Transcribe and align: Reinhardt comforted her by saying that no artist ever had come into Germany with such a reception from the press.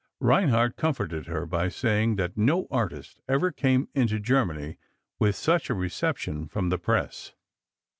Reinhardt 0.19 0.77
comforted 0.77 1.27
her 1.27 1.45
by 1.45 1.69
saying 1.69 2.15
that 2.15 2.35
no 2.35 2.65
artist 2.71 3.21
ever 3.29 3.49
had 3.49 3.57
come 3.57 3.87
into 3.93 4.19
Germany 4.19 4.79
with 5.19 5.35
such 5.35 5.69
a 5.69 5.75
reception 5.75 6.47
from 6.47 6.69
the 6.69 6.79
press. 6.79 7.35